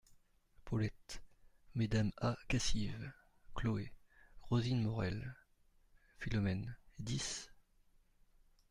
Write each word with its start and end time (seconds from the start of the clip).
Paulette: 0.65 1.21
Mmes 1.75 2.11
A. 2.21 2.35
Cassive 2.47 3.13
Chloé: 3.55 3.91
Rosine 4.49 4.81
Maurel 4.81 5.35
Philomèle: 6.17 6.75
dix… 6.97 7.51